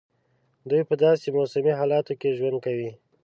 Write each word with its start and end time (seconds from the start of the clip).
دوی 0.69 0.81
په 0.89 0.95
داسي 1.03 1.29
موسمي 1.37 1.73
حالاتو 1.79 2.13
کې 2.21 2.35
ژوند 2.37 2.57
کوي. 2.65 2.91